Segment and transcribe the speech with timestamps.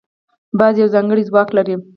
[0.59, 1.75] باز یو ځانګړی ځواک لري